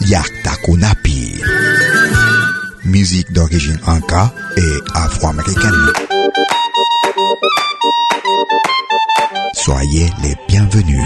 Yakta 0.00 0.52
Kunapi. 0.64 1.40
Musique 2.84 3.32
d'origine 3.32 3.78
inca 3.86 4.32
et 4.56 4.78
afro-américaine. 4.94 5.92
Soyez 9.54 10.10
les 10.22 10.36
bienvenus. 10.48 11.04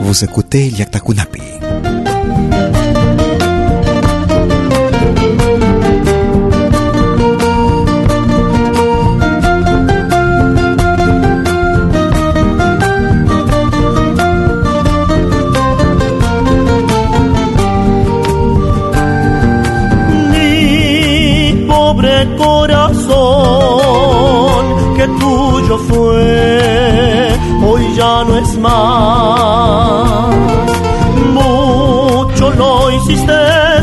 Vous 0.00 0.24
écoutez 0.24 0.68
Yakta 0.68 1.00
Kunapi. 1.00 1.40
Fue, 25.78 27.28
hoy 27.66 27.94
ya 27.96 28.24
no 28.24 28.36
es 28.38 28.58
más. 28.58 30.34
Mucho 31.32 32.50
lo 32.50 32.90
hiciste 32.90 33.32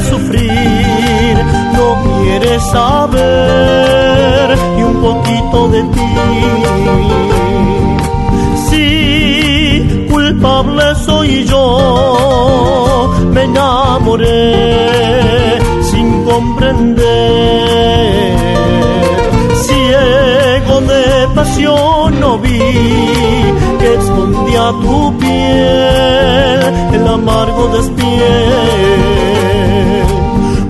sufrir, 0.10 1.38
no 1.74 1.98
quieres 2.22 2.62
saber 2.72 4.58
y 4.78 4.82
un 4.84 5.02
poquito 5.02 5.68
de 5.70 5.84
ti. 5.84 6.10
Sí, 8.70 10.08
culpable 10.12 10.84
soy 11.06 11.46
yo, 11.46 13.10
me 13.34 13.44
enamoré 13.44 14.30
sin 15.84 16.24
comprender. 16.24 17.99
Pasión 21.70 22.20
no 22.20 22.38
vi 22.40 22.60
que 23.80 23.96
escondía 23.96 24.72
tu 24.82 25.18
piel 25.18 26.62
el 26.94 27.08
amargo 27.08 27.68
despiel. 27.70 28.54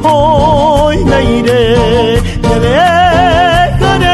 Hoy 0.03 1.05
me 1.05 1.23
iré, 1.39 2.21
me 2.41 2.59
dejaré 2.67 4.13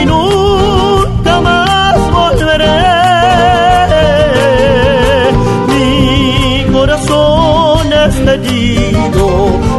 y 0.00 0.06
nunca 0.06 1.40
más 1.40 1.98
volveré. 2.12 2.84
Mi 5.68 6.64
corazón 6.72 7.92
está 7.92 8.34
herido, 8.34 9.26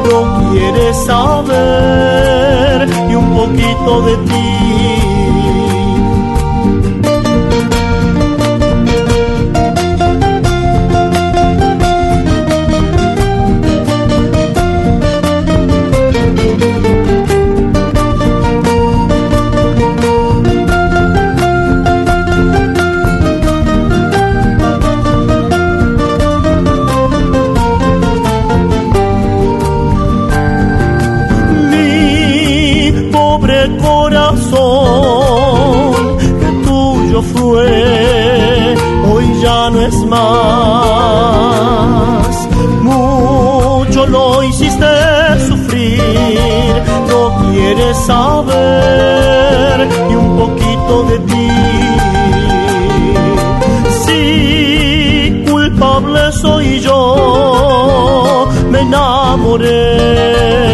no 0.06 0.18
quiere 0.52 0.94
saber 1.06 2.90
y 3.10 3.16
un 3.16 3.28
poquito 3.36 4.02
de 4.04 4.16
ti. 4.30 4.99
No 39.72 39.82
es 39.82 39.96
más. 40.06 40.30
Mucho 42.82 44.06
lo 44.08 44.44
hiciste 44.44 44.86
sufrir, 45.48 46.74
no 47.10 47.52
quieres 47.52 47.98
saber 47.98 49.88
y 50.10 50.16
un 50.16 50.38
poquito 50.38 51.04
de 51.10 51.20
ti. 51.20 51.50
Sí, 54.06 55.44
culpable 55.50 56.32
soy 56.32 56.80
yo, 56.80 58.48
me 58.72 58.80
enamoré 58.82 60.69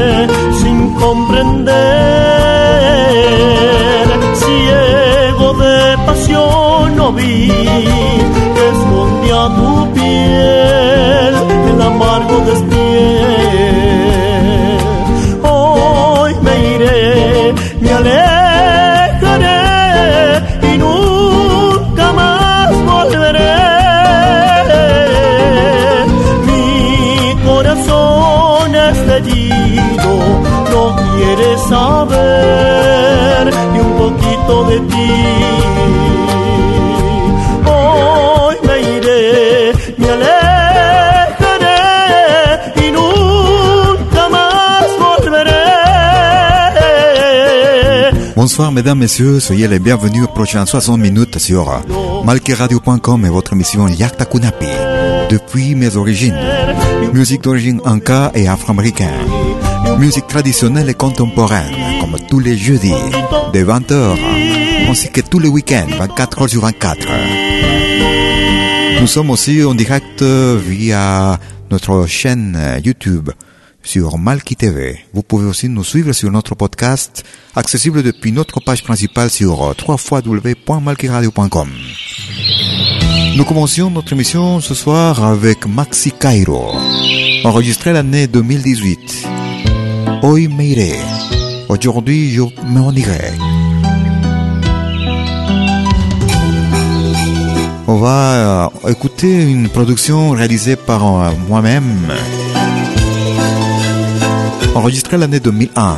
Bonsoir 48.46 48.72
mesdames, 48.72 49.00
messieurs, 49.00 49.40
soyez 49.40 49.68
les 49.68 49.80
bienvenus 49.80 50.26
aux 50.26 50.28
prochaines 50.28 50.68
60 50.68 51.00
minutes 51.00 51.40
sur 51.40 51.82
malqueradio.com 52.26 53.26
et 53.26 53.30
votre 53.30 53.54
émission 53.54 53.88
Yakta 53.88 54.26
Kunapi. 54.26 54.68
Depuis 55.32 55.74
mes 55.74 55.96
origines, 55.96 56.38
musique 57.12 57.42
d'origine 57.42 57.82
inca 57.86 58.32
et 58.36 58.48
afro-américaine, 58.48 59.10
musique 59.98 60.28
traditionnelle 60.28 60.88
et 60.92 60.94
contemporaine, 60.94 61.74
comme 62.00 62.18
tous 62.30 62.38
les 62.38 62.56
jeudis, 62.56 62.94
de 63.52 63.64
20h, 63.64 64.16
ainsi 64.90 65.10
que 65.10 65.22
tous 65.22 65.40
les 65.40 65.50
week-ends, 65.50 65.88
24h 66.00 66.48
sur 66.48 66.62
24. 66.62 67.08
Nous 69.02 69.08
sommes 69.08 69.32
aussi 69.32 69.64
en 69.64 69.74
direct 69.74 70.22
via 70.22 71.40
notre 71.72 72.06
chaîne 72.06 72.80
YouTube, 72.84 73.32
sur 73.86 74.18
Malki 74.18 74.56
TV. 74.56 75.00
Vous 75.14 75.24
pouvez 75.24 75.46
aussi 75.46 75.70
nous 75.70 75.84
suivre 75.84 76.12
sur 76.12 76.32
notre 76.32 76.56
podcast, 76.56 77.24
accessible 77.56 78.04
depuis 78.04 78.32
notre 78.32 78.60
page 78.60 78.84
principale 78.84 79.30
sur 79.30 79.76
www.malkiradio.com. 79.88 81.70
Nous 83.38 83.44
commencions 83.44 83.90
notre 83.90 84.14
émission 84.14 84.62
ce 84.62 84.74
soir 84.74 85.24
avec 85.24 85.66
Maxi 85.66 86.12
Cairo, 86.12 86.72
enregistré 87.44 87.92
l'année 87.92 88.28
2018. 88.28 89.28
Hoy 90.24 90.48
me 90.48 90.64
iré. 90.64 90.94
Aujourd'hui, 91.68 92.32
je 92.32 92.44
m'en 92.68 92.92
irai. 92.92 93.34
On 97.88 97.98
va 97.98 98.70
euh, 98.86 98.90
écouter 98.90 99.44
une 99.44 99.70
production 99.70 100.32
réalisée 100.32 100.76
par 100.76 101.04
euh, 101.06 101.32
moi-même, 101.48 102.12
enregistrée 104.74 105.18
l'année 105.18 105.40
2001, 105.40 105.98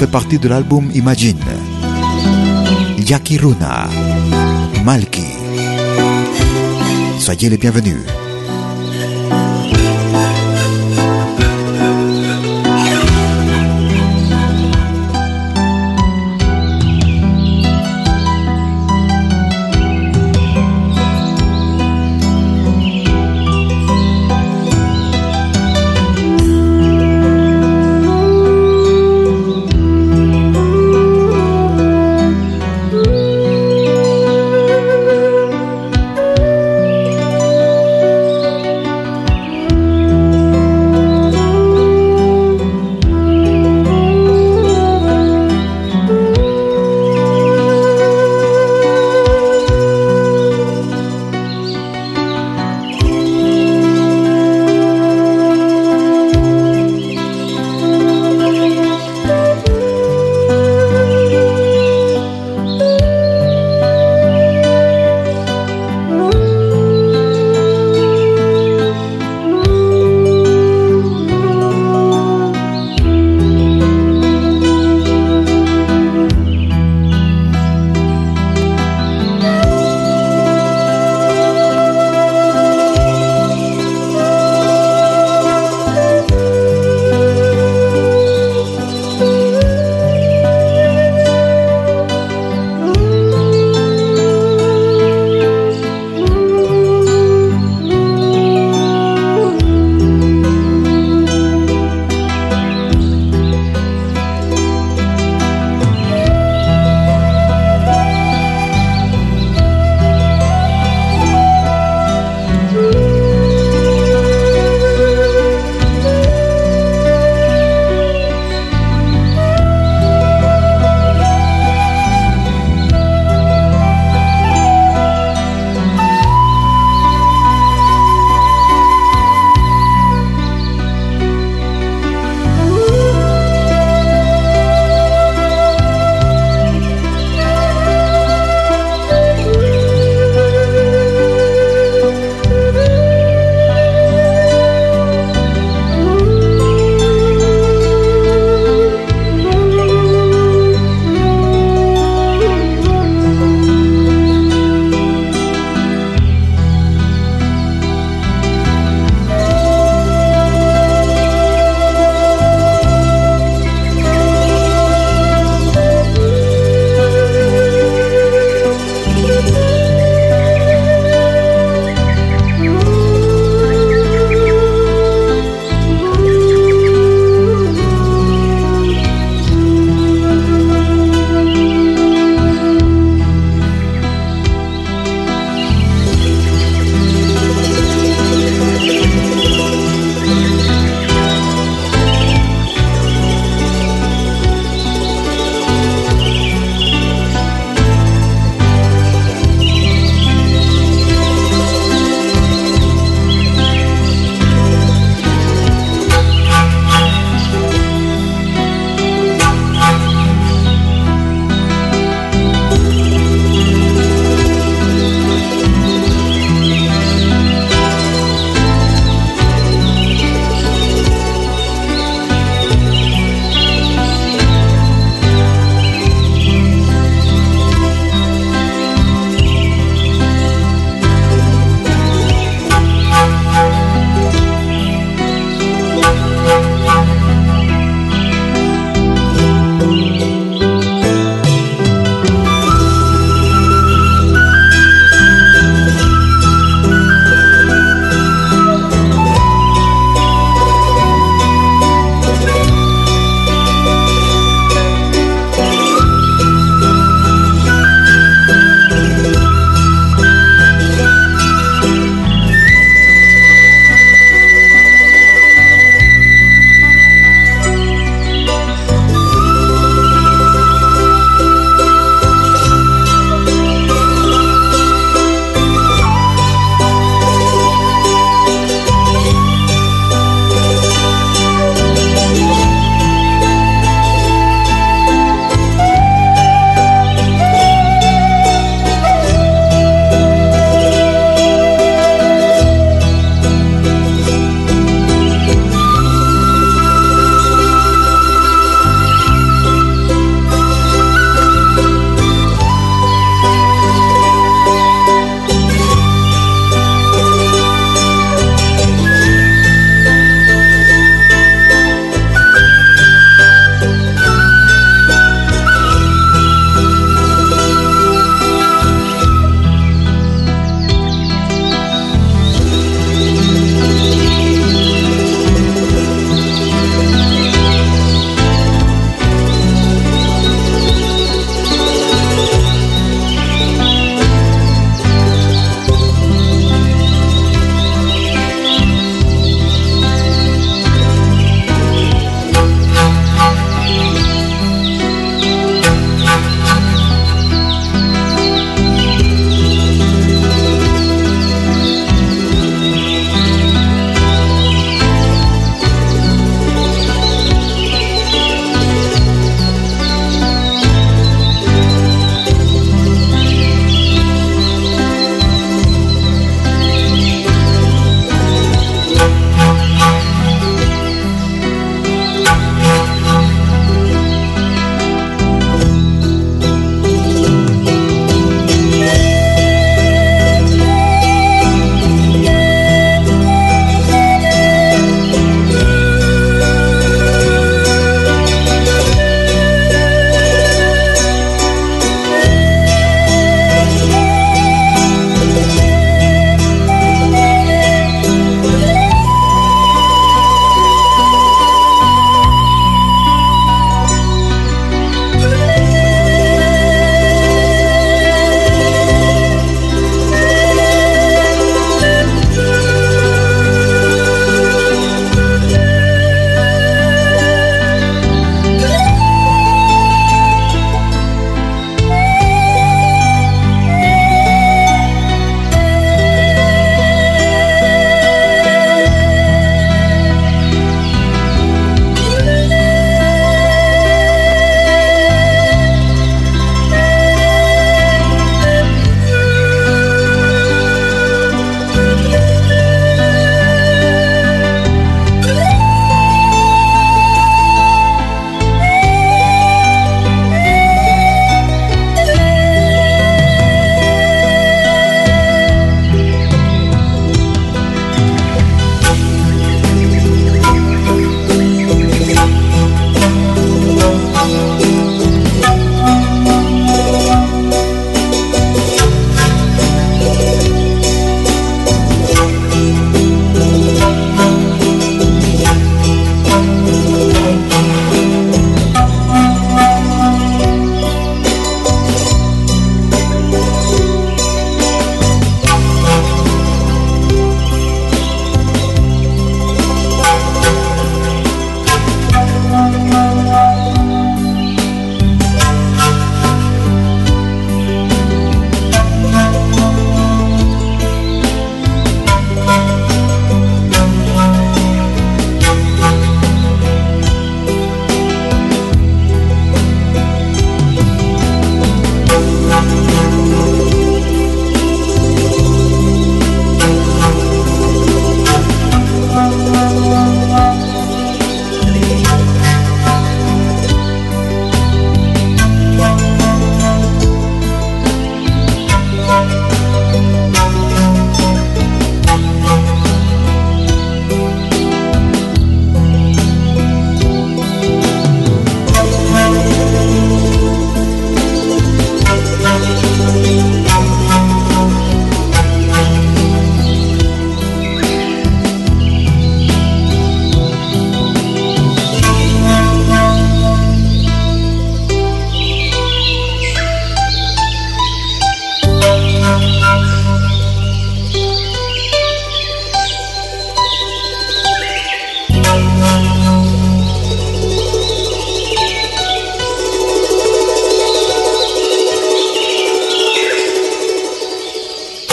fait 0.00 0.06
partie 0.06 0.38
de 0.38 0.48
l'album 0.48 0.90
Imagine. 0.94 1.36
Yakiruna, 2.96 3.86
Malki. 4.82 5.26
Soyez 7.18 7.50
les 7.50 7.58
bienvenus. 7.58 7.98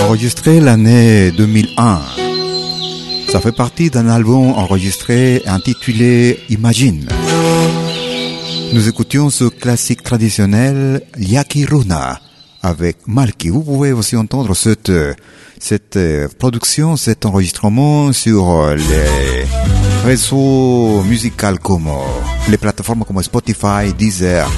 Enregistré 0.08 0.62
l'année 0.62 1.32
2001. 1.32 2.00
Ça 3.28 3.42
fait 3.42 3.52
partie 3.52 3.90
d'un 3.90 4.08
album 4.08 4.52
enregistré 4.52 5.44
intitulé 5.46 6.40
Imagine. 6.50 7.10
Nous 8.72 8.88
écoutions 8.88 9.30
ce 9.30 9.44
classique 9.44 10.04
traditionnel 10.04 11.02
Yaki 11.18 11.66
Runa 11.66 12.22
avec 12.64 13.00
Malki. 13.06 13.50
Vous 13.50 13.62
pouvez 13.64 13.92
aussi 13.92 14.16
entendre 14.16 14.56
cette, 14.56 14.94
cette 15.60 16.00
production, 16.40 16.96
cet 16.96 17.26
enregistrement 17.26 18.14
sur 18.14 18.66
les 18.76 19.46
réseaux 20.06 21.04
musicaux 21.04 21.58
comme 21.62 21.90
les 22.50 22.58
plateformes 22.58 23.04
comme 23.04 23.22
Spotify, 23.22 23.94
Deezer, 23.98 24.50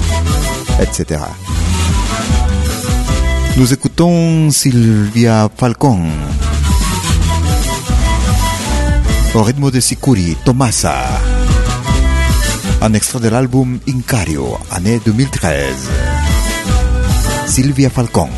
etc. 0.80 1.18
Nous 3.56 3.72
écoutons 3.72 4.50
Sylvia 4.50 5.48
Falcon. 5.56 6.00
Au 9.34 9.42
rythme 9.42 9.70
de 9.70 9.80
Sikuri, 9.80 10.36
Tomasa. 10.44 10.94
Un 12.80 12.94
extrait 12.94 13.20
de 13.20 13.28
l'album 13.28 13.78
Incario, 13.88 14.56
année 14.70 15.00
2013. 15.04 15.90
Sylvia 17.46 17.90
Falcon. 17.90 18.28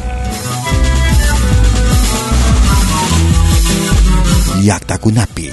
Yakta 4.63 4.99
Kunapi. 4.99 5.51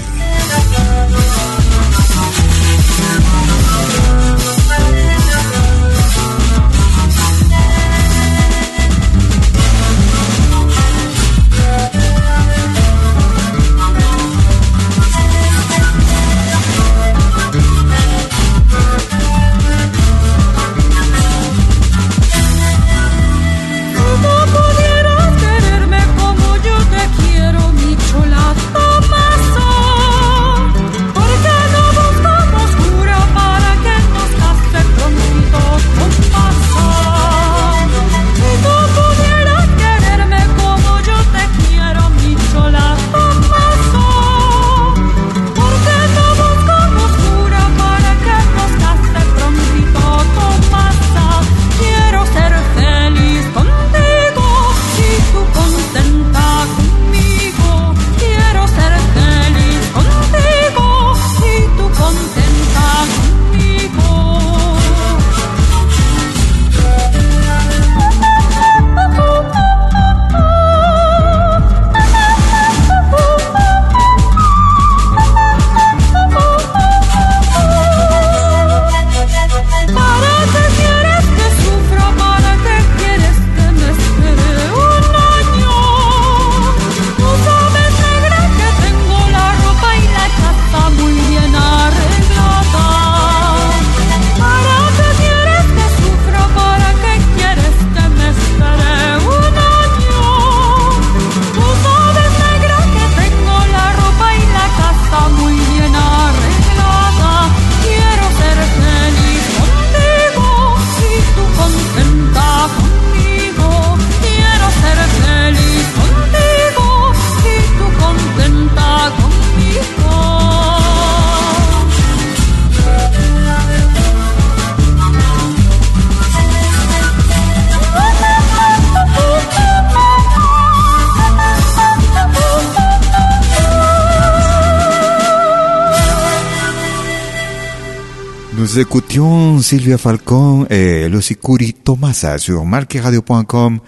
Nous 138.72 138.78
écoutions 138.78 139.58
Sylvia 139.64 139.98
Falcon 139.98 140.68
et 140.70 141.10
Lucicuri 141.10 141.74
Tomasa 141.74 142.38
sur 142.38 142.66
marqueradio.com 142.66 143.80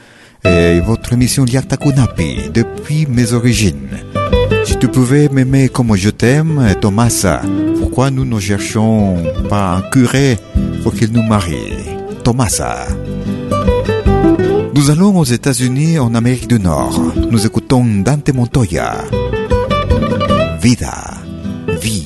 et 0.43 0.79
votre 0.79 1.13
émission 1.13 1.45
Liakta 1.45 1.77
Kunapi 1.77 2.49
depuis 2.51 3.05
mes 3.05 3.33
origines. 3.33 3.89
Si 4.65 4.75
tu 4.77 4.87
pouvais 4.87 5.29
m'aimer 5.29 5.69
comme 5.69 5.95
je 5.95 6.09
t'aime, 6.09 6.73
Tomasa, 6.81 7.43
pourquoi 7.77 8.09
nous 8.09 8.25
ne 8.25 8.39
cherchons 8.39 9.17
pas 9.49 9.75
un 9.75 9.81
curé 9.91 10.39
pour 10.81 10.95
qu'il 10.95 11.11
nous 11.11 11.21
marie? 11.21 11.75
Tomasa. 12.23 12.87
Nous 14.73 14.89
allons 14.89 15.15
aux 15.15 15.25
États-Unis 15.25 15.99
en 15.99 16.15
Amérique 16.15 16.47
du 16.47 16.59
Nord. 16.59 16.99
Nous 17.29 17.45
écoutons 17.45 17.85
Dante 17.85 18.33
Montoya. 18.33 18.95
Vida, 20.59 21.17
vie. 21.79 22.00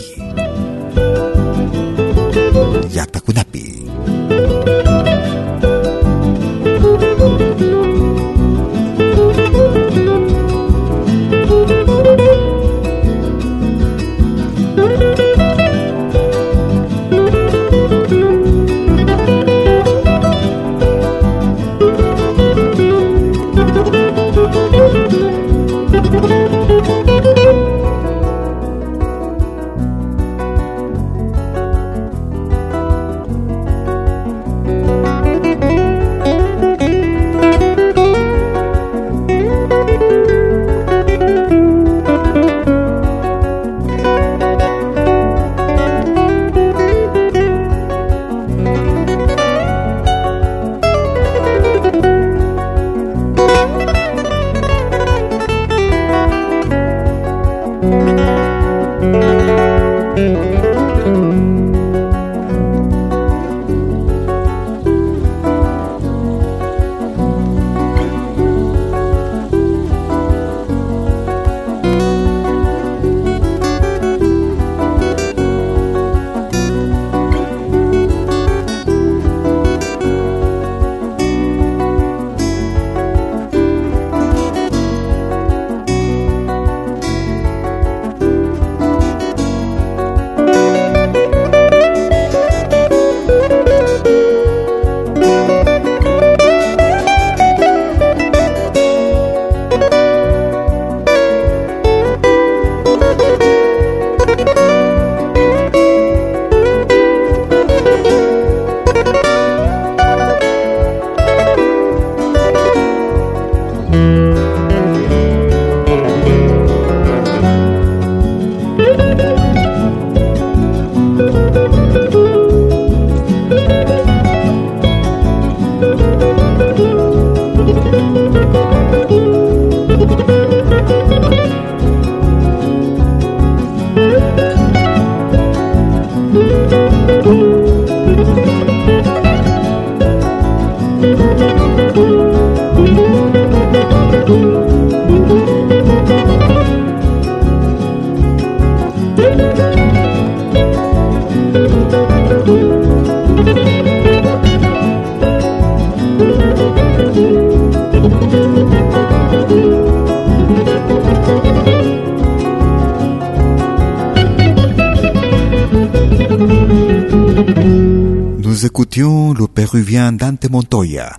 Montoya, 170.75 171.15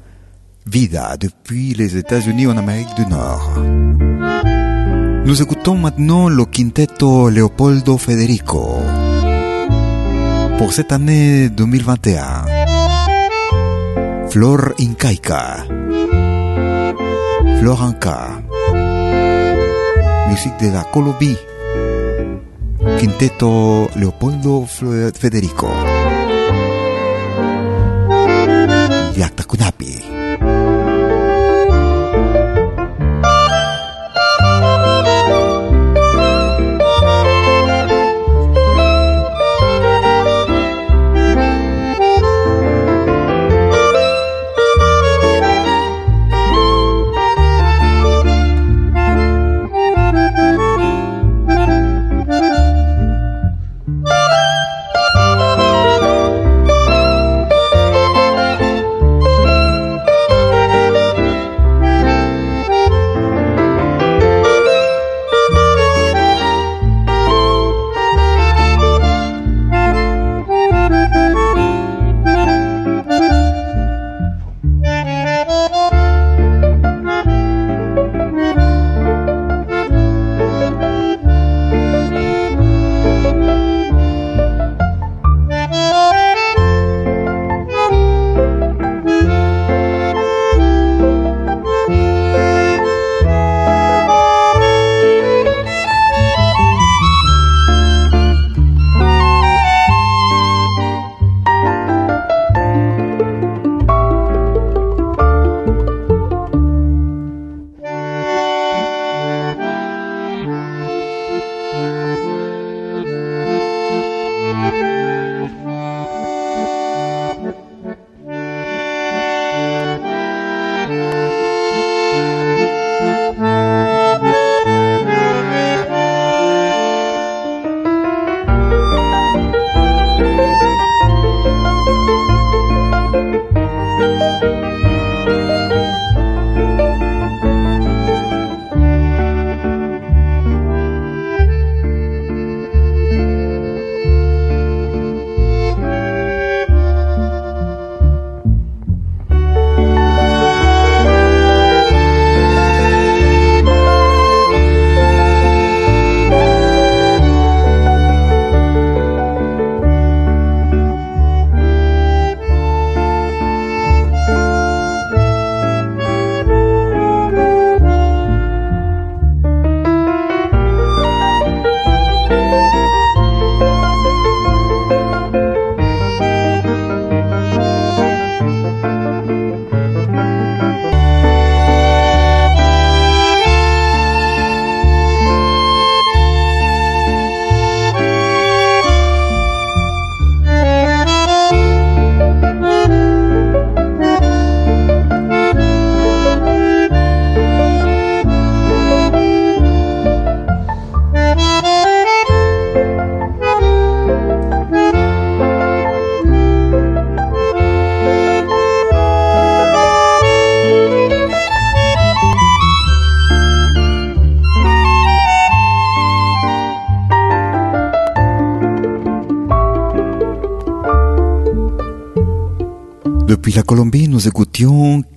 Vida 0.66 1.16
depuis 1.19 1.73
les 1.73 1.97
États-Unis 1.97 2.47
en 2.47 2.59
Amérique 2.59 2.95
du 2.95 3.07
Nord. 3.07 3.59
Nous 5.25 5.40
écoutons 5.40 5.77
maintenant 5.77 6.29
le 6.29 6.45
quintetto 6.45 7.31
Leopoldo 7.31 7.97
Federico 7.97 8.83
pour 10.59 10.75
cette 10.75 10.92
année 10.92 11.49
2021. 11.49 12.45
Flor 14.29 14.75
Incaica, 14.79 15.64
Floranca, 17.59 18.42
musique 20.29 20.61
de 20.61 20.71
la 20.71 20.85
Colombie, 20.85 21.38
quintetto 22.99 23.88
Leopoldo 23.97 24.66
Federico. 24.66 25.96
Yak 29.17 29.33
takunap. 29.33 29.76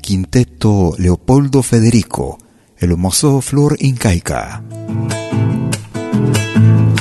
Quintetto 0.01 0.95
Leopoldo 0.97 1.61
Federico 1.61 2.37
le 2.81 2.95
morceau 2.97 3.39
Flor 3.39 3.71
Incaica. 3.81 4.61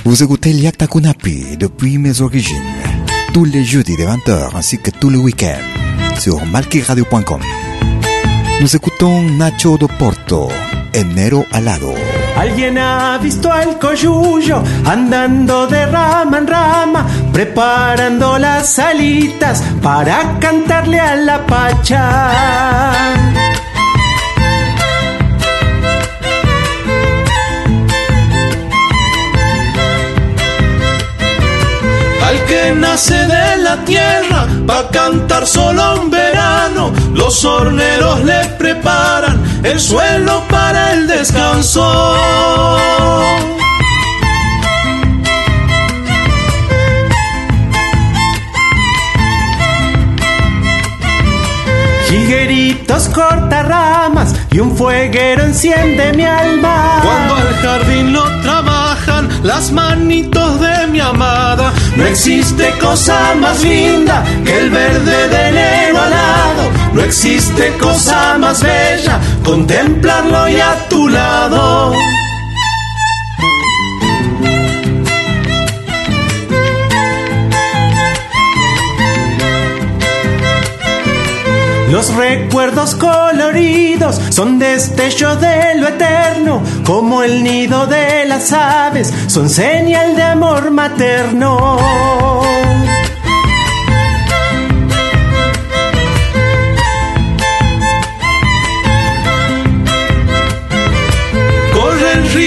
Vous 0.04 0.22
écoutez 0.22 0.52
Liakta 0.52 0.86
Kunapi 0.86 1.56
depuis 1.56 1.98
mes 1.98 2.20
origines, 2.20 2.62
tous 3.34 3.44
les 3.44 3.64
jeudis 3.64 3.96
de 3.96 4.04
20h 4.04 4.54
ainsi 4.54 4.78
que 4.78 4.92
tous 4.92 5.10
les 5.10 5.18
week-ends 5.18 6.20
sur 6.20 6.44
malkiradio.com. 6.46 7.40
Nous 8.60 8.76
écoutons 8.76 9.22
Nacho 9.30 9.76
de 9.76 9.86
Porto, 9.98 10.48
Enero 10.94 11.44
Alado. 11.50 11.92
Alguien 12.38 12.78
ha 12.78 13.18
visto 13.18 13.52
al 13.52 13.80
coyuyo 13.80 14.62
andando 14.86 15.66
de 15.66 15.86
rama 15.86 16.38
en 16.38 16.46
rama, 16.46 17.04
preparando 17.32 18.38
las 18.38 18.78
alitas 18.78 19.60
para 19.82 20.38
cantarle 20.38 21.00
a 21.00 21.16
la 21.16 21.44
pacha. 21.44 23.02
Al 32.28 32.44
que 32.46 32.72
nace 32.76 33.16
de 33.16 33.56
la 33.64 33.76
tierra 33.84 34.46
va 34.68 34.88
cantar 34.90 35.44
solo 35.44 36.02
en 36.02 36.10
verano, 36.10 36.92
los 37.14 37.44
horneros 37.44 38.22
le 38.24 38.44
preparan 38.58 39.47
el 39.62 39.80
suelo 39.80 40.44
para 40.48 40.92
el 40.92 41.06
descanso. 41.06 42.16
Higueritos 52.10 53.08
corta 53.08 53.62
ramas 53.62 54.34
y 54.50 54.60
un 54.60 54.76
fueguero 54.76 55.44
enciende 55.44 56.12
mi 56.14 56.24
alma. 56.24 57.00
Cuando 57.02 57.34
al 57.34 57.54
jardín 57.56 58.12
lo 58.12 58.24
trabajan, 58.40 59.28
las 59.42 59.72
manitos 59.72 60.60
de 60.60 60.86
mi 60.88 61.00
amada. 61.00 61.72
No 61.96 62.06
existe 62.06 62.70
cosa 62.80 63.34
más 63.34 63.62
linda 63.62 64.24
que 64.44 64.58
el 64.58 64.70
verde 64.70 65.28
de 65.28 65.48
enero 65.48 66.00
alado. 66.00 66.77
No 66.98 67.04
existe 67.04 67.76
cosa 67.78 68.36
más 68.38 68.60
bella 68.60 69.20
contemplarlo 69.44 70.48
y 70.48 70.56
a 70.56 70.88
tu 70.88 71.08
lado. 71.08 71.92
Los 81.88 82.12
recuerdos 82.16 82.96
coloridos 82.96 84.20
son 84.30 84.58
destellos 84.58 85.40
de 85.40 85.76
lo 85.76 85.86
eterno, 85.86 86.60
como 86.84 87.22
el 87.22 87.44
nido 87.44 87.86
de 87.86 88.24
las 88.24 88.52
aves, 88.52 89.14
son 89.28 89.48
señal 89.48 90.16
de 90.16 90.22
amor 90.24 90.72
materno. 90.72 91.78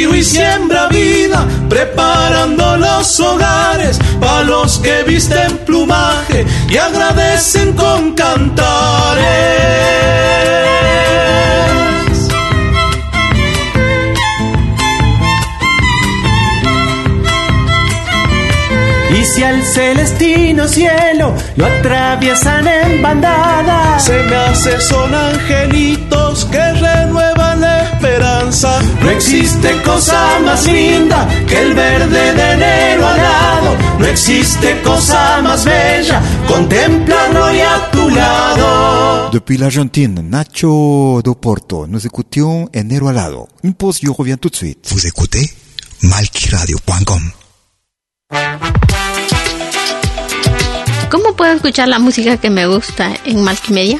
Y 0.03 0.23
siembra 0.23 0.87
vida, 0.87 1.47
preparando 1.69 2.75
los 2.75 3.19
hogares 3.19 3.99
para 4.19 4.43
los 4.43 4.79
que 4.79 5.03
visten 5.03 5.59
plumaje 5.59 6.43
y 6.67 6.77
agradecen 6.77 7.73
con 7.73 8.13
cantares. 8.13 9.23
Y 19.11 19.23
si 19.23 19.43
al 19.43 19.63
celestino 19.63 20.67
cielo 20.67 21.33
lo 21.55 21.65
atraviesan 21.67 22.67
en 22.67 23.03
bandada, 23.03 23.99
se 23.99 24.23
me 24.23 24.35
hace 24.35 24.81
son 24.81 25.13
angelitos 25.13 26.45
que 26.45 26.73
renuevan 26.73 27.30
la 27.61 27.83
esperanza. 27.83 28.81
No 29.01 29.09
existe 29.09 29.81
cosa 29.83 30.39
más 30.43 30.65
linda 30.65 31.27
que 31.47 31.61
el 31.61 31.73
verde 31.73 32.33
de 32.33 32.51
enero 32.51 33.07
alado. 33.07 33.77
No 33.99 34.05
existe 34.05 34.81
cosa 34.81 35.41
más 35.41 35.63
bella, 35.63 36.21
contemplarlo 36.47 37.53
y 37.53 37.61
a 37.61 37.91
tu 37.91 38.09
lado. 38.09 39.29
Depuis 39.31 39.57
l'Argentine, 39.57 40.21
Nacho 40.23 41.21
do 41.23 41.35
Porto, 41.35 41.87
nous 41.87 42.05
écoutions 42.05 42.67
Enero 42.73 43.07
Alado. 43.07 43.47
Une 43.63 43.73
pause, 43.73 43.99
je 44.01 44.09
reviens 44.09 44.37
tout 44.37 44.49
de 44.49 44.57
suite. 44.57 44.87
Vous 44.91 45.07
écoutez 45.07 45.49
malkiradio.com. 46.01 47.21
¿Cómo 51.09 51.35
puedo 51.35 51.53
escuchar 51.53 51.87
la 51.89 51.99
música 51.99 52.37
que 52.37 52.49
me 52.49 52.67
gusta 52.67 53.11
en 53.25 53.43
Multimedia? 53.43 53.99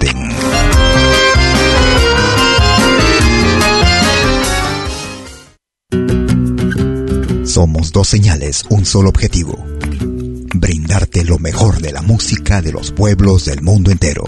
Somos 7.51 7.91
dos 7.91 8.07
señales, 8.07 8.63
un 8.69 8.85
solo 8.85 9.09
objetivo. 9.09 9.61
Brindarte 10.55 11.25
lo 11.25 11.37
mejor 11.37 11.81
de 11.81 11.91
la 11.91 12.01
música 12.01 12.61
de 12.61 12.71
los 12.71 12.93
pueblos 12.93 13.43
del 13.43 13.61
mundo 13.61 13.91
entero. 13.91 14.23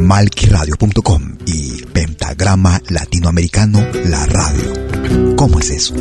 Malquiradio.com 0.00 1.38
y 1.46 1.84
Pentagrama 1.84 2.82
Latinoamericano 2.88 3.86
La 4.04 4.26
Radio. 4.26 5.36
¿Cómo 5.36 5.60
es 5.60 5.70
eso? 5.70 5.94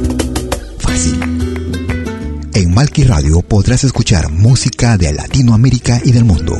Fácil. 0.80 1.20
En 2.56 2.74
Malki 2.74 3.04
Radio 3.04 3.42
podrás 3.42 3.84
escuchar 3.84 4.32
música 4.32 4.98
de 4.98 5.14
Latinoamérica 5.14 6.02
y 6.04 6.12
del 6.12 6.26
mundo. 6.26 6.60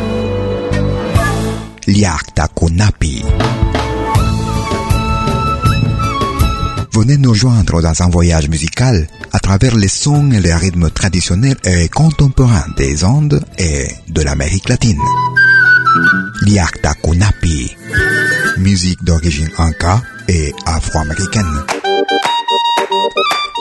Liakta 1.91 2.47
Kunapi. 2.47 3.21
Venez 6.93 7.17
nous 7.17 7.33
joindre 7.33 7.81
dans 7.81 8.01
un 8.01 8.09
voyage 8.09 8.47
musical 8.47 9.07
à 9.33 9.39
travers 9.39 9.75
les 9.75 9.89
sons 9.89 10.31
et 10.31 10.39
les 10.39 10.53
rythmes 10.53 10.89
traditionnels 10.89 11.57
et 11.65 11.89
contemporains 11.89 12.65
des 12.77 13.03
Andes 13.03 13.43
et 13.57 13.89
de 14.07 14.21
l'Amérique 14.21 14.69
latine. 14.69 15.01
Liakta 16.43 16.93
Kunapi. 17.03 17.75
Musique 18.57 19.03
d'origine 19.03 19.49
inca 19.57 20.01
et 20.29 20.53
afro-américaine. 20.65 21.59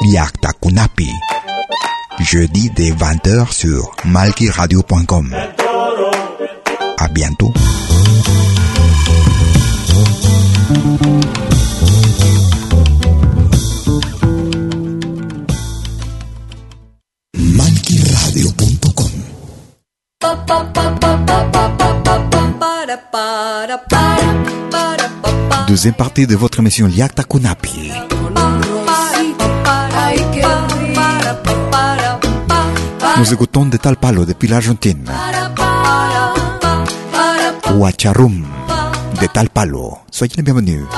Liakta 0.05 0.51
Kunapi. 0.63 1.09
Jeudi 2.21 2.71
dès 2.77 2.93
20h 2.93 3.51
sur 3.51 3.91
malkiradio.com. 4.05 5.35
À 6.97 7.09
bientôt. 7.09 7.53
Deuxième 25.69 25.95
partie 25.95 26.27
de 26.27 26.35
votre 26.35 26.59
émission 26.59 26.89
Liakta 26.89 27.23
Kunapi. 27.23 27.93
Nous 33.19 33.33
écoutons 33.33 33.67
de 33.67 33.77
Tal 33.77 33.97
Palo 33.97 34.25
depuis 34.25 34.49
l'Argentine. 34.49 35.05
Huacharum 37.73 38.60
de 39.21 39.29
tal 39.29 39.49
palo. 39.51 40.01
Soyez 40.11 40.37
les 40.37 40.45
bienvenus. 40.45 40.89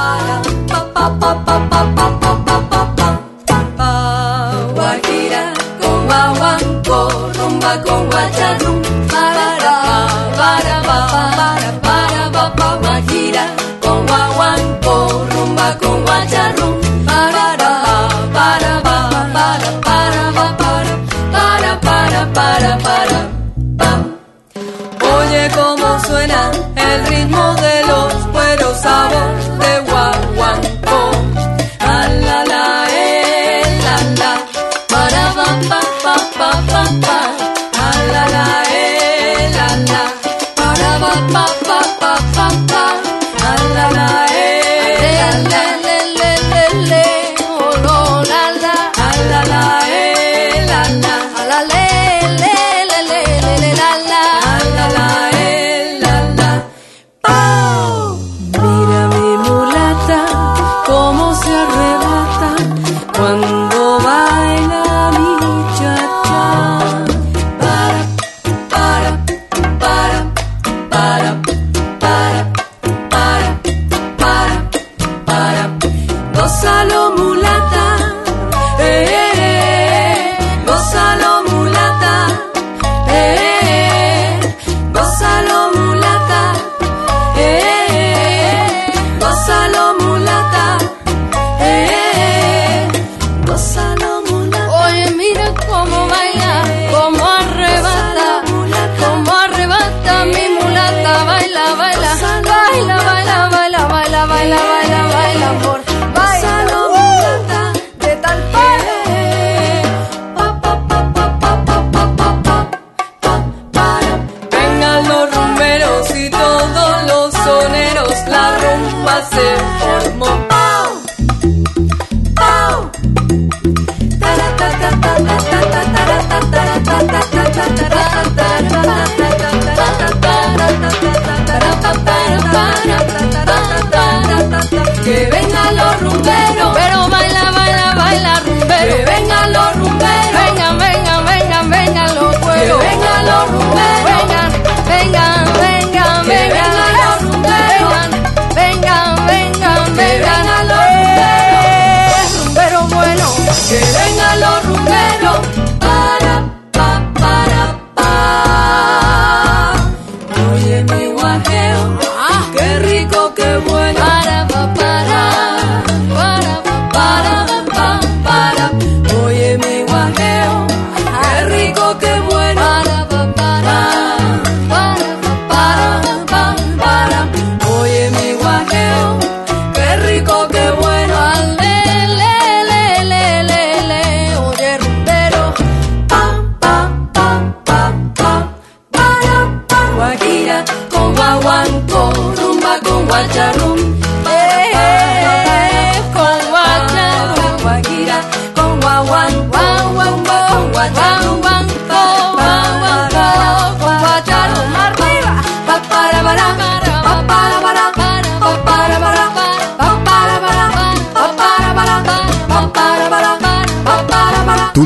para 22.34 22.78
para 22.78 23.28
pam. 23.78 24.16
Oye 25.16 25.50
cómo 25.54 26.00
suena 26.06 26.50
el 26.76 27.06
ritmo 27.06 27.54
de 27.54 27.71
sabor 28.82 29.61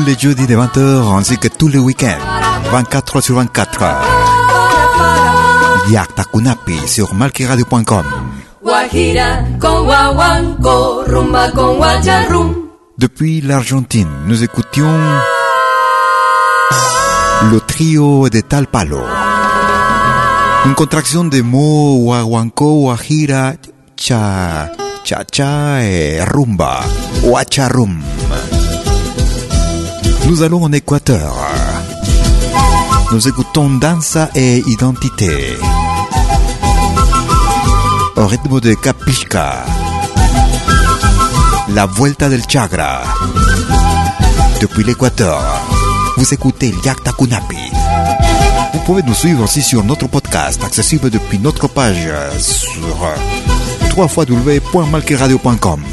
les 0.07 0.17
jeudis 0.17 0.47
de 0.47 0.55
20h 0.55 1.17
ainsi 1.17 1.37
que 1.37 1.49
tous 1.49 1.67
les 1.67 1.79
week-ends, 1.79 2.23
24 2.71 3.19
sur 3.19 3.35
24. 3.35 3.83
Yakta 5.89 6.23
Kunapi 6.23 6.87
sur 6.87 7.13
malkiradio.com. 7.13 8.05
Depuis 12.97 13.41
l'Argentine, 13.41 14.07
nous 14.27 14.43
écoutions 14.43 14.97
le 17.51 17.59
trio 17.59 18.29
de 18.29 18.39
Talpalo. 18.39 19.01
Une 20.65 20.73
contraction 20.73 21.25
des 21.25 21.41
mots 21.41 21.99
guaguanco, 22.05 22.83
guajira, 22.83 23.53
cha, 23.97 24.69
cha 25.03 25.23
cha 25.29 25.83
et 25.83 26.21
rumba, 26.23 26.79
guacharum. 27.23 27.99
Nous 30.27 30.43
allons 30.43 30.61
en 30.63 30.71
Équateur. 30.73 31.33
Nous 33.13 33.27
écoutons 33.29 33.69
Danza 33.69 34.29
et 34.35 34.61
Identité. 34.67 35.55
Au 38.17 38.27
rythme 38.27 38.59
de 38.59 38.73
Capica. 38.73 39.63
La 41.69 41.85
Vuelta 41.85 42.27
del 42.27 42.41
Chagra. 42.45 43.03
Depuis 44.59 44.83
l'Équateur, 44.83 45.41
vous 46.17 46.33
écoutez 46.33 46.75
Yakta 46.83 47.13
Kunapi. 47.13 47.71
Vous 48.73 48.79
pouvez 48.81 49.03
nous 49.03 49.13
suivre 49.13 49.45
aussi 49.45 49.61
sur 49.61 49.85
notre 49.85 50.07
podcast, 50.07 50.61
accessible 50.61 51.09
depuis 51.09 51.39
notre 51.39 51.69
page 51.69 52.09
sur 52.37 52.97
www.malkiradio.com. 53.95 55.83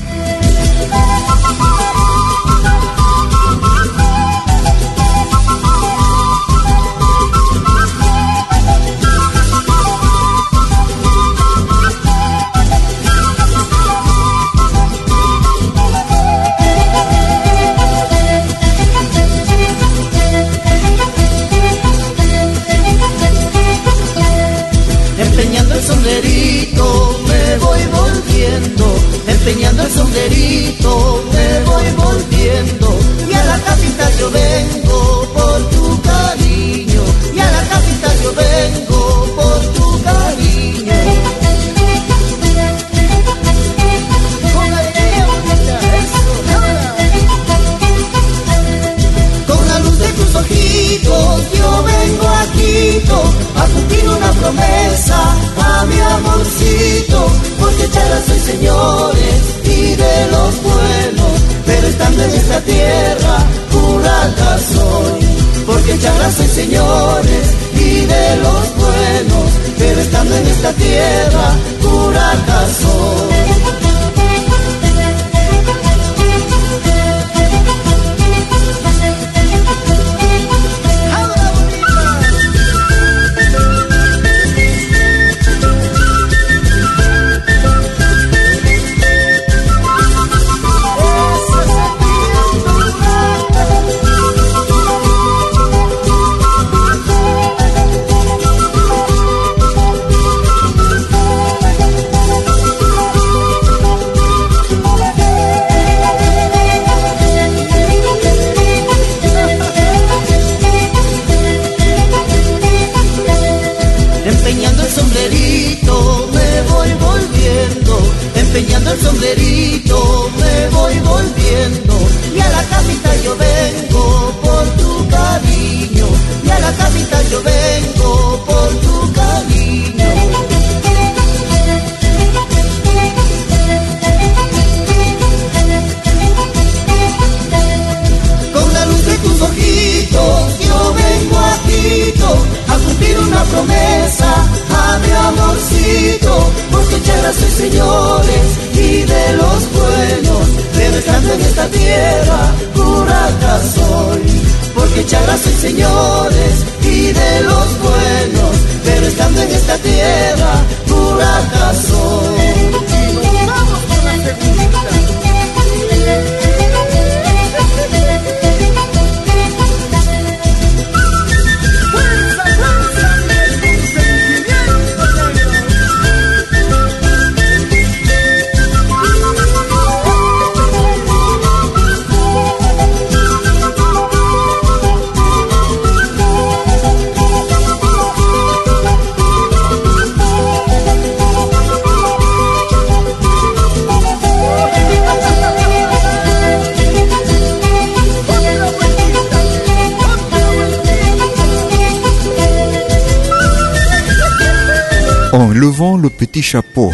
petit 206.18 206.42
chapeau. 206.42 206.92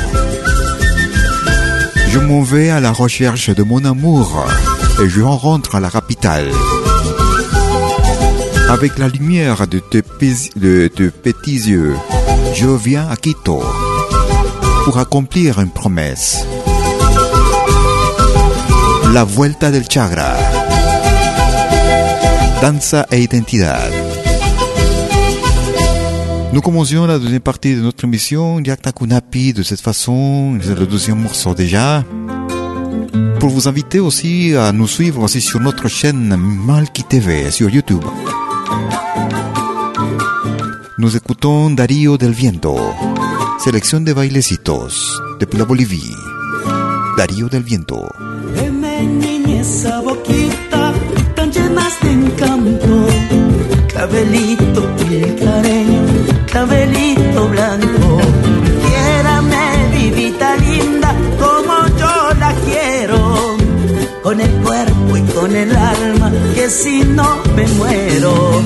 Je 2.08 2.18
m'en 2.18 2.42
vais 2.42 2.70
à 2.70 2.80
la 2.80 2.92
recherche 2.92 3.50
de 3.50 3.62
mon 3.62 3.84
amour 3.84 4.44
et 5.02 5.08
je 5.08 5.20
rentre 5.20 5.76
à 5.76 5.80
la 5.80 5.90
capitale. 5.90 6.50
Avec 8.68 8.98
la 8.98 9.08
lumière 9.08 9.66
de 9.66 9.78
tes, 9.78 10.02
petits 10.02 11.70
yeux, 11.70 11.96
je 12.54 12.68
viens 12.68 13.08
à 13.08 13.16
Quito 13.16 13.62
pour 14.84 14.98
accomplir 14.98 15.60
une 15.60 15.70
promesse. 15.70 16.44
La 19.12 19.24
Vuelta 19.24 19.70
del 19.70 19.86
Chagra. 19.88 20.34
Danza 22.60 23.06
e 23.10 23.18
identidad. 23.18 23.99
Nous 26.52 26.60
commencions 26.60 27.06
la 27.06 27.18
deuxième 27.20 27.40
partie 27.40 27.76
de 27.76 27.80
notre 27.80 28.04
émission 28.04 28.58
Yakta 28.58 28.90
Kunapi 28.90 29.52
de 29.52 29.62
cette 29.62 29.80
façon, 29.80 30.58
c'est 30.60 30.76
le 30.76 30.86
deuxième 30.86 31.18
morceau 31.20 31.54
déjà. 31.54 32.04
Pour 33.38 33.50
vous 33.50 33.68
inviter 33.68 34.00
aussi 34.00 34.54
à 34.56 34.72
nous 34.72 34.88
suivre 34.88 35.22
aussi 35.22 35.40
sur 35.40 35.60
notre 35.60 35.86
chaîne 35.88 36.36
Malki 36.36 37.04
TV 37.04 37.50
sur 37.52 37.70
YouTube. 37.70 38.04
Nous 40.98 41.16
écoutons 41.16 41.70
Darío 41.70 42.18
del 42.18 42.32
Viento, 42.32 42.76
sélection 43.62 44.00
de 44.00 44.12
bailecitos 44.12 45.20
depuis 45.38 45.58
la 45.58 45.64
Bolivie. 45.64 46.14
Darío 47.16 47.48
del 47.48 47.62
Viento. 47.62 48.08
cabelito 56.52 57.48
blanco. 57.48 58.20
Quiérame, 58.84 59.64
vivita 59.92 60.56
linda, 60.56 61.14
como 61.38 61.74
yo 61.98 62.34
la 62.38 62.52
quiero. 62.66 63.56
Con 64.22 64.40
el 64.40 64.50
cuerpo 64.62 65.16
y 65.16 65.22
con 65.32 65.56
el 65.56 65.74
alma, 65.74 66.30
que 66.54 66.68
si 66.68 67.02
no 67.02 67.38
me 67.56 67.66
muero. 67.78 68.62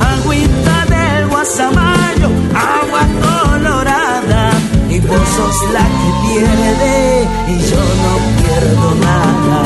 Agüita 0.00 0.76
del 0.94 1.28
guasamayo, 1.28 2.28
agua 2.54 3.02
colorada. 3.26 4.52
Y 4.88 4.98
vos 5.00 5.28
sos 5.36 5.72
la 5.72 5.84
que 5.98 6.10
pierde 6.26 7.28
y 7.48 7.56
yo 7.70 7.82
no 8.02 8.12
pierdo 8.38 8.94
nada. 9.08 9.60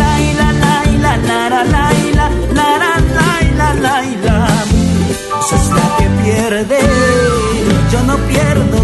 Laila, 0.00 0.52
laila, 0.64 1.16
lara, 1.18 1.64
laila, 1.64 2.30
lara, 2.54 2.92
laila, 3.18 3.74
laila. 3.74 4.46
Sos 5.48 5.68
la 5.70 5.96
que 5.98 6.06
pierde 6.22 6.93
pierdo 8.34 8.83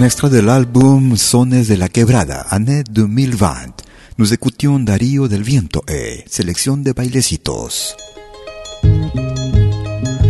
Un 0.00 0.28
de 0.28 0.38
l'album 0.38 1.16
Sones 1.16 1.64
de 1.64 1.74
la 1.74 1.88
Quebrada, 1.88 2.46
année 2.50 2.84
2020. 2.88 3.82
Nous 4.18 4.32
écoutions 4.32 4.78
Darío 4.78 5.26
del 5.26 5.42
Viento 5.42 5.82
et 5.88 6.22
sélection 6.30 6.76
de 6.76 6.92
bailecitos. 6.92 7.96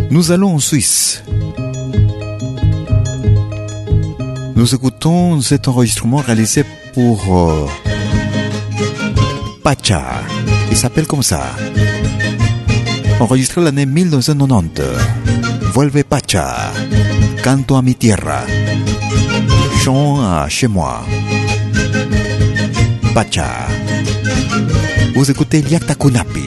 Nous 0.09 0.31
allons 0.31 0.55
en 0.55 0.59
Suisse. 0.59 1.21
Nous 4.55 4.73
écoutons 4.73 5.39
cet 5.41 5.67
enregistrement 5.67 6.17
réalisé 6.17 6.65
pour 6.95 7.37
euh, 7.37 7.67
Pacha. 9.61 10.23
Il 10.71 10.77
s'appelle 10.77 11.05
comme 11.05 11.21
ça. 11.23 11.43
Enregistré 13.19 13.61
l'année 13.61 13.85
1990. 13.85 14.81
Vuelve 15.75 16.03
Pacha. 16.03 16.71
Canto 17.43 17.75
a 17.75 17.83
mi 17.83 17.93
tierra. 17.93 18.68
À 19.87 20.47
chez 20.49 20.67
moi. 20.67 21.05
Pacha. 23.13 23.47
Vous 25.15 25.31
écoutez 25.31 25.61
Liakta 25.61 25.95
Kunapi. 25.95 26.43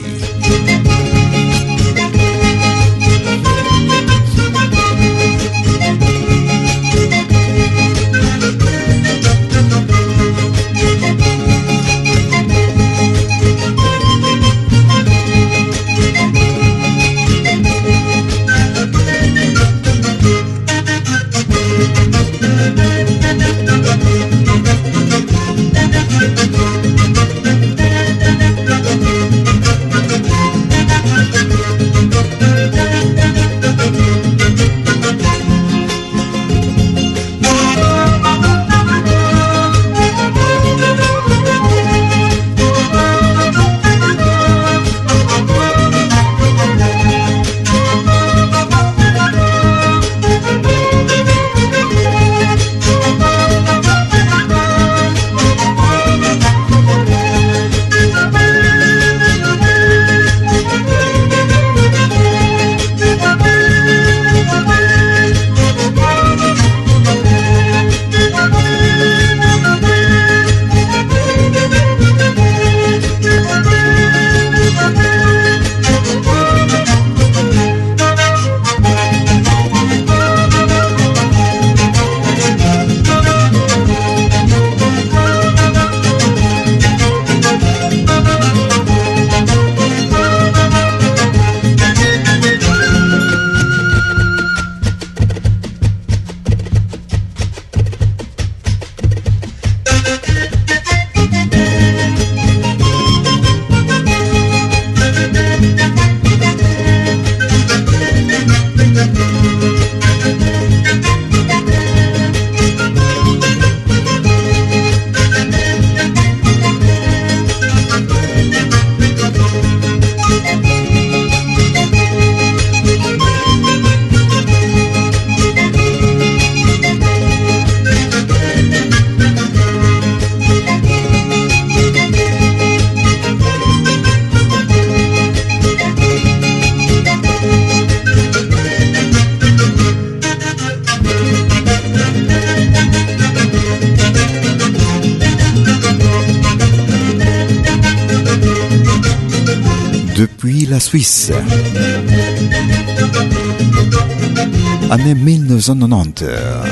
Année 154.91 155.15
1990. 155.15 156.25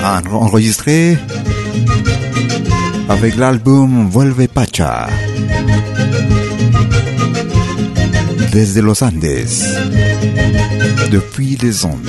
en- 0.03 0.35
Enregistré 0.35 1.17
avec 3.09 3.35
l'album 3.37 4.07
Vuelve 4.11 4.47
Pacha. 4.47 5.07
Desde 8.51 8.77
los 8.81 9.01
Andes. 9.03 9.23
Depuis 11.09 11.57
les 11.61 11.83
ondes. 11.85 12.07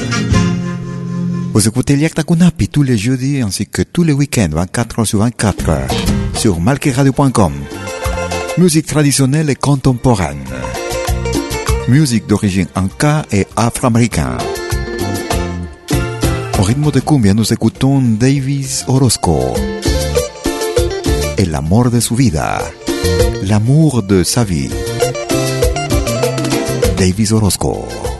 Vous 1.54 1.66
écoutez 1.66 1.96
Liakta 1.96 2.24
Kunapi 2.24 2.68
tous 2.68 2.82
les 2.82 2.98
jeudis 2.98 3.40
ainsi 3.40 3.66
que 3.66 3.80
tous 3.82 4.02
les 4.04 4.12
week-ends 4.12 4.48
24 4.52 4.98
heures 5.00 5.06
sur 5.06 5.18
24 5.20 5.70
sur 6.36 6.60
malkiradio.com. 6.60 7.52
Musique 8.58 8.86
traditionnelle 8.86 9.48
et 9.48 9.54
contemporaine. 9.54 10.44
Musique 11.88 12.26
d'origine 12.26 12.68
anka 12.74 13.24
et 13.32 13.46
afro-américain. 13.56 14.38
Au 16.58 16.62
rythme 16.62 16.90
de 16.90 17.00
cumbia 17.00 17.34
nous 17.34 17.52
écoutons 17.52 18.00
Davis 18.00 18.84
Orozco. 18.86 19.54
El 21.36 21.54
amor 21.54 21.90
de 21.90 22.00
su 22.00 22.14
vida. 22.14 22.60
L'amour 23.42 24.02
de 24.02 24.22
sa 24.22 24.44
vie. 24.44 24.70
Davis 26.96 27.32
Orozco. 27.32 28.11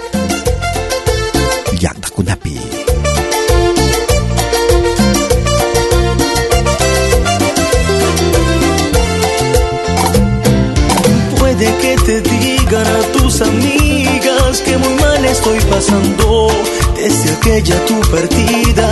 desde 16.97 17.33
aquella 17.33 17.85
tu 17.87 18.01
partida, 18.11 18.89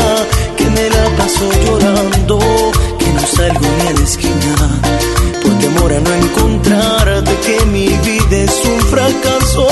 que 0.57 0.65
me 0.65 0.91
la 0.91 1.05
paso 1.17 1.49
llorando, 1.65 2.39
que 2.99 3.07
no 3.13 3.21
salgo 3.21 3.67
ni 3.79 3.87
a 3.89 3.93
la 3.93 4.05
esquina, 4.05 4.55
por 5.43 5.59
temor 5.59 5.93
a 5.93 6.01
no 6.01 6.13
encontrarte, 6.15 7.33
que 7.47 7.65
mi 7.67 7.89
vida 7.89 8.37
es 8.37 8.63
un 8.65 8.81
fracaso. 8.81 9.67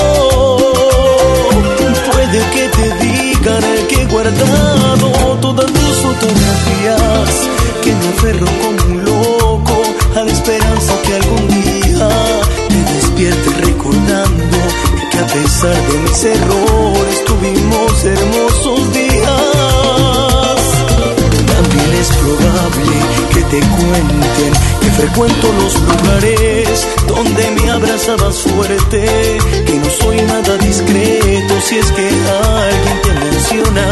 Puede 2.11 2.39
que 2.53 2.69
te 2.69 3.05
digan 3.05 3.63
que 3.87 4.01
he 4.01 4.05
guardado 4.05 5.37
todas 5.41 5.65
tus 5.65 5.95
fotografías, 6.05 7.31
que 7.83 7.91
me 7.93 8.07
aferro 8.09 8.47
como 8.61 8.83
un 8.85 9.05
loco 9.05 9.77
a 10.15 10.23
la 10.23 10.31
esperanza 10.31 10.93
que 11.03 11.15
algún 11.15 11.47
día 11.47 12.09
te 12.69 12.93
despierte 12.93 13.49
recordando 13.65 14.57
que 15.11 15.17
a 15.19 15.27
pesar 15.27 15.75
de 15.87 15.97
mis 15.99 16.23
errores, 16.23 16.68
te 23.49 23.59
cuenten 23.59 24.53
que 24.79 24.91
frecuento 24.91 25.51
los 25.53 25.73
lugares 25.81 26.87
donde 27.07 27.51
me 27.51 27.69
abrazabas 27.71 28.37
fuerte, 28.43 29.37
que 29.65 29.73
no 29.73 29.89
soy 29.89 30.17
nada 30.21 30.57
discreto 30.57 31.53
si 31.61 31.77
es 31.77 31.91
que 31.91 32.07
alguien 32.07 33.01
te 33.01 33.11
menciona. 33.13 33.87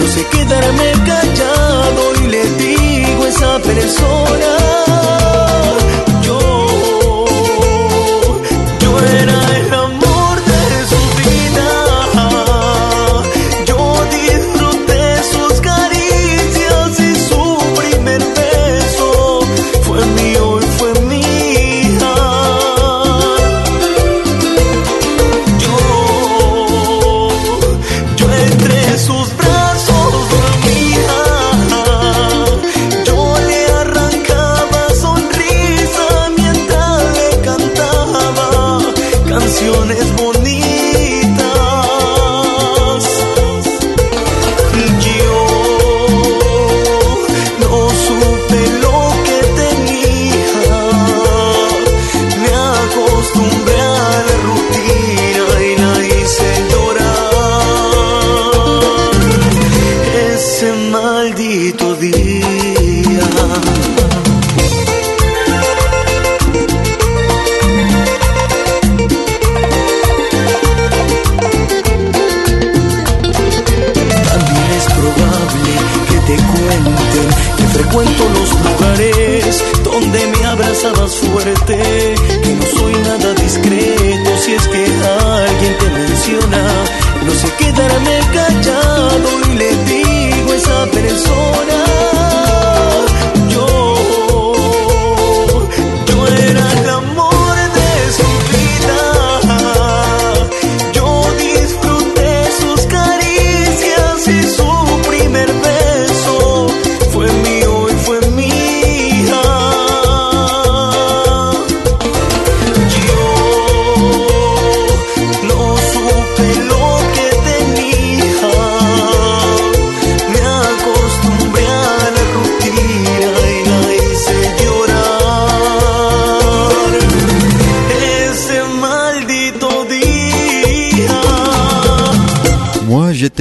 No 0.00 0.06
sé 0.06 0.26
quedarme 0.26 0.92
callado 1.06 2.14
y 2.22 2.26
le 2.28 2.44
digo 2.54 3.24
a 3.24 3.28
esa 3.28 3.58
persona. 3.60 4.56
Yo, 6.22 6.57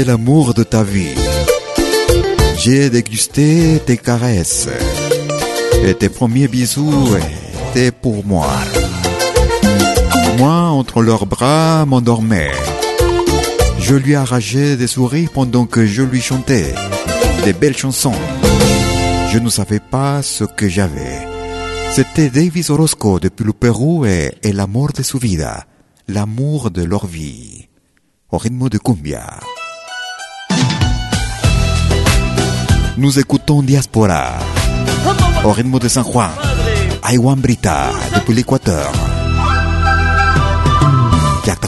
l'amour 0.07 0.53
de 0.53 0.63
ta 0.63 0.83
vie. 0.83 1.17
J'ai 2.57 2.89
dégusté 2.89 3.81
tes 3.85 3.97
caresses. 3.97 4.69
Et 5.83 5.93
tes 5.93 6.07
premiers 6.07 6.47
bisous 6.47 7.09
étaient 7.17 7.91
pour 7.91 8.25
moi. 8.25 8.49
Moi, 10.37 10.59
entre 10.81 11.01
leurs 11.01 11.25
bras, 11.25 11.85
m'endormais. 11.85 12.51
Je 13.79 13.95
lui 13.95 14.15
arrachais 14.15 14.77
des 14.77 14.87
souris 14.87 15.27
pendant 15.33 15.65
que 15.65 15.85
je 15.85 16.03
lui 16.03 16.21
chantais 16.21 16.73
des 17.43 17.51
belles 17.53 17.77
chansons. 17.77 18.21
Je 19.33 19.39
ne 19.39 19.49
savais 19.49 19.81
pas 19.81 20.21
ce 20.21 20.45
que 20.45 20.69
j'avais. 20.69 21.19
C'était 21.91 22.29
Davis 22.29 22.69
Orozco 22.69 23.19
depuis 23.19 23.43
le 23.43 23.51
Pérou 23.51 24.05
et, 24.05 24.31
l'amour 24.53 24.93
de 24.93 25.03
su 25.03 25.17
vida, 25.17 25.65
l'amour 26.07 26.71
de 26.71 26.83
leur 26.83 27.05
vie, 27.07 27.67
au 28.31 28.39
de 28.69 28.77
cumbia. 28.77 29.39
Nous 32.97 33.19
écoutons 33.19 33.61
Diaspora, 33.61 34.33
au 35.43 35.51
rythme 35.51 35.77
de 35.77 35.87
San 35.87 36.03
Juan, 36.03 36.31
Aiwan 37.07 37.39
Brita, 37.39 37.91
depuis 38.15 38.33
l'Équateur. 38.33 38.91
Yakta 41.45 41.67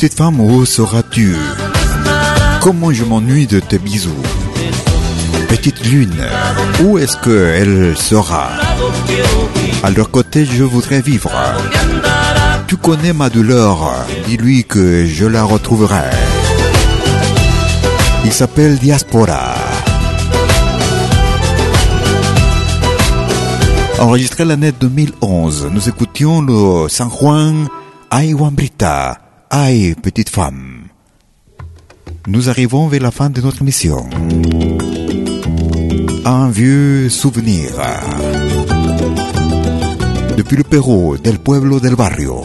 Petite 0.00 0.16
femme, 0.16 0.40
où 0.40 0.64
seras-tu? 0.64 1.36
Comment 2.62 2.90
je 2.90 3.04
m'ennuie 3.04 3.46
de 3.46 3.60
tes 3.60 3.78
bisous? 3.78 4.22
Petite 5.46 5.84
lune, 5.84 6.16
où 6.82 6.96
est-ce 6.96 7.18
qu'elle 7.18 7.94
sera? 7.98 8.48
À 9.82 9.90
leur 9.90 10.10
côté, 10.10 10.46
je 10.46 10.64
voudrais 10.64 11.02
vivre. 11.02 11.30
Tu 12.66 12.78
connais 12.78 13.12
ma 13.12 13.28
douleur, 13.28 13.92
dis-lui 14.26 14.64
que 14.64 15.04
je 15.04 15.26
la 15.26 15.44
retrouverai. 15.44 16.08
Il 18.24 18.32
s'appelle 18.32 18.78
Diaspora. 18.78 19.54
Enregistré 23.98 24.46
l'année 24.46 24.72
2011, 24.72 25.68
nous 25.70 25.88
écoutions 25.90 26.40
le 26.40 26.88
San 26.88 27.10
Juan 27.10 27.68
Ay 28.10 28.32
Ay 29.52 29.96
petite 30.00 30.28
femme. 30.28 30.90
Nous 32.28 32.48
arrivons 32.48 32.86
vers 32.86 33.02
la 33.02 33.10
fin 33.10 33.30
de 33.30 33.40
notre 33.40 33.64
mission. 33.64 34.08
Un 36.24 36.50
vieux 36.50 37.08
souvenir. 37.08 37.70
Depuis 40.36 40.56
le 40.56 40.62
Pérou, 40.62 41.16
del 41.18 41.40
pueblo 41.40 41.80
del 41.80 41.96
barrio. 41.96 42.40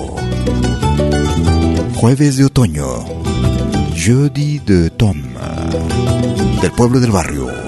Jueves 1.94 2.38
de 2.38 2.46
otoño. 2.46 3.06
Jeudi 3.94 4.60
de 4.66 4.90
Tom. 4.90 5.22
Del 6.64 6.72
pueblo 6.72 7.00
del 7.00 7.12
barrio. 7.12 7.65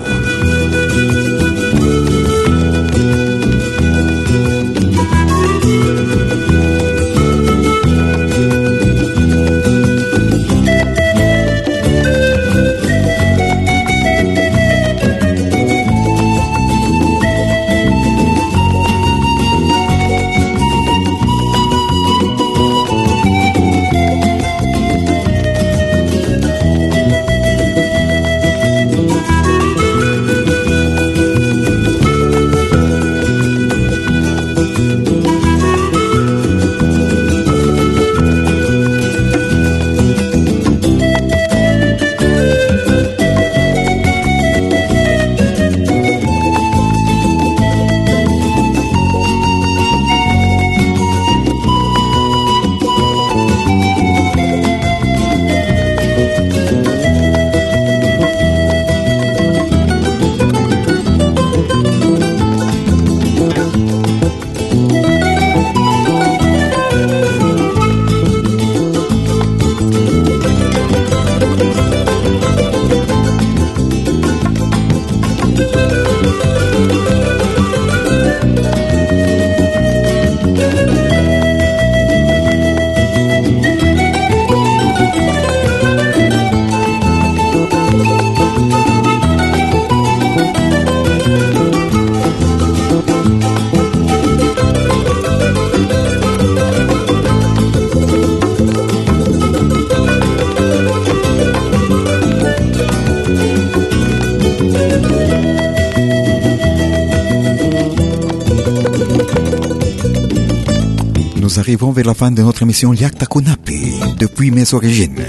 Arrivons 111.68 111.92
vers 111.92 112.06
la 112.06 112.14
fin 112.14 112.32
de 112.32 112.42
notre 112.42 112.62
émission 112.62 112.94
Yakta 112.94 113.26
Kunapi, 113.26 114.00
depuis 114.18 114.52
mes 114.52 114.74
origines. 114.74 115.26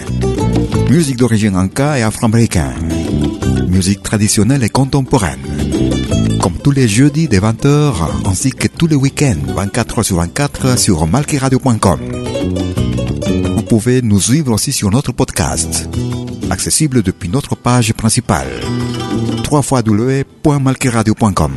Musique 0.89 1.16
d'origine 1.16 1.57
anka 1.57 1.99
et 1.99 2.03
afro-américaine. 2.03 2.93
Musique 3.66 4.05
traditionnelle 4.05 4.62
et 4.62 4.68
contemporaine. 4.68 5.41
Comme 6.41 6.57
tous 6.62 6.70
les 6.70 6.86
jeudis 6.86 7.26
de 7.26 7.39
20h, 7.39 7.93
ainsi 8.24 8.53
que 8.53 8.68
tous 8.68 8.86
les 8.86 8.95
week-ends, 8.95 9.53
24h 9.57 10.05
sur 10.05 10.18
24 10.18 10.78
sur 10.78 11.09
malkiradio.com. 11.09 11.99
Vous 13.57 13.62
pouvez 13.62 14.01
nous 14.01 14.20
suivre 14.20 14.53
aussi 14.53 14.70
sur 14.70 14.93
notre 14.93 15.11
podcast, 15.11 15.91
accessible 16.51 17.03
depuis 17.03 17.30
notre 17.30 17.57
page 17.57 17.93
principale, 17.95 18.47
www.malkiradio.com. 19.51 21.53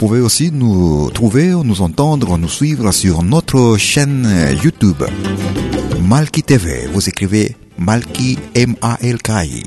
Pouvez 0.00 0.20
aussi 0.20 0.50
nous 0.50 1.10
trouver, 1.10 1.48
nous 1.62 1.82
entendre, 1.82 2.38
nous 2.38 2.48
suivre 2.48 2.90
sur 2.90 3.22
notre 3.22 3.76
chaîne 3.76 4.26
YouTube 4.64 5.02
Malki 6.00 6.42
TV. 6.42 6.88
Vous 6.90 7.06
écrivez 7.06 7.54
Malki 7.76 8.38
M-A-L-K-I. 8.54 9.64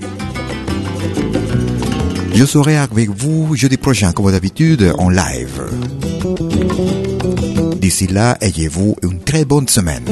Je 2.33 2.45
serai 2.45 2.77
avec 2.77 3.11
vous 3.11 3.55
jeudi 3.55 3.77
prochain, 3.77 4.11
comme 4.11 4.31
d'habitude, 4.31 4.91
en 4.97 5.09
live. 5.09 5.61
D'ici 7.79 8.07
là, 8.07 8.35
ayez-vous 8.41 8.95
une 9.03 9.19
très 9.19 9.45
bonne 9.45 9.67
semaine. 9.67 10.05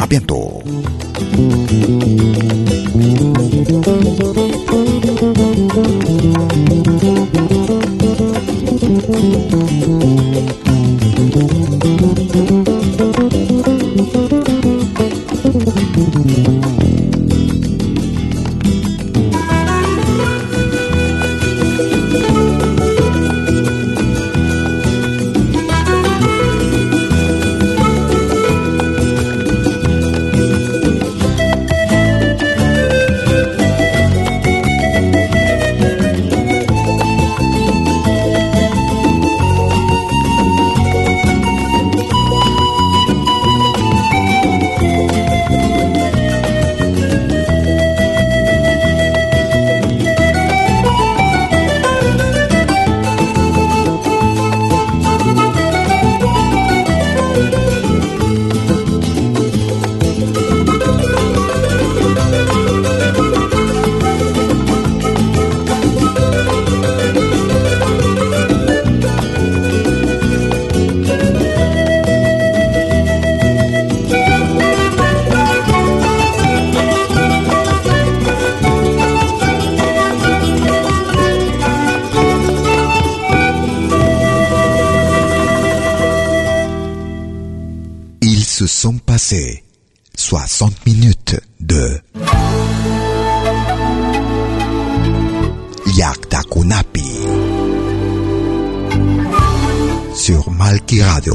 À 0.00 0.06
bientôt. 0.06 0.62